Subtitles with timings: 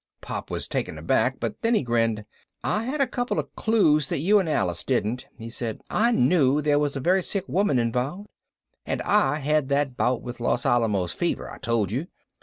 [0.19, 2.25] Pop was taken aback, but then he grinned.
[2.63, 5.79] "I had a couple of clues that you and Alice didn't," he said.
[5.91, 8.31] "I knew there was a very sick woman involved.
[8.83, 12.07] And I had that bout with Los Alamos fever I told you.